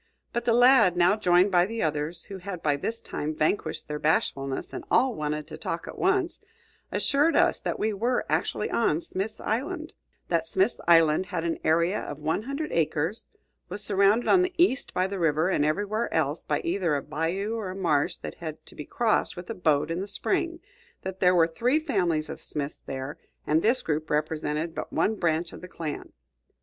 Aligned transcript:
But 0.33 0.45
the 0.45 0.53
lad, 0.53 0.97
now 0.97 1.15
joined 1.15 1.51
by 1.51 1.67
the 1.67 1.83
others, 1.83 2.23
who 2.23 2.39
had 2.39 2.63
by 2.63 2.75
this 2.75 3.03
time 3.03 3.35
vanquished 3.35 3.87
their 3.87 3.99
bashfulness 3.99 4.73
and 4.73 4.83
all 4.89 5.13
wanted 5.13 5.45
to 5.45 5.59
talk 5.59 5.87
at 5.87 5.99
once, 5.99 6.39
assured 6.91 7.35
us 7.35 7.59
that 7.59 7.77
we 7.77 7.93
were 7.93 8.25
actually 8.27 8.71
on 8.71 8.99
Smith's 9.01 9.39
Island; 9.39 9.93
that 10.27 10.43
Smith's 10.43 10.81
Island 10.87 11.27
had 11.27 11.43
an 11.43 11.59
area 11.63 11.99
of 11.99 12.19
one 12.23 12.41
hundred 12.41 12.71
acres, 12.71 13.27
was 13.69 13.83
surrounded 13.83 14.27
on 14.27 14.41
the 14.41 14.55
east 14.57 14.91
by 14.91 15.05
the 15.05 15.19
river, 15.19 15.49
and 15.49 15.63
everywhere 15.63 16.11
else 16.11 16.45
by 16.45 16.61
either 16.61 16.95
a 16.95 17.03
bayou 17.03 17.53
or 17.53 17.69
a 17.69 17.75
marsh 17.75 18.17
that 18.17 18.33
had 18.41 18.65
to 18.65 18.73
be 18.73 18.85
crossed 18.85 19.37
with 19.37 19.51
a 19.51 19.53
boat 19.53 19.91
in 19.91 19.99
the 20.01 20.07
spring; 20.07 20.59
that 21.03 21.19
there 21.19 21.35
were 21.35 21.45
three 21.45 21.79
families 21.79 22.27
of 22.27 22.41
Smiths 22.41 22.81
there, 22.87 23.19
and 23.45 23.61
this 23.61 23.83
group 23.83 24.09
represented 24.09 24.73
but 24.73 24.91
one 24.91 25.13
branch 25.15 25.53
of 25.53 25.61
the 25.61 25.67
clan. 25.67 26.11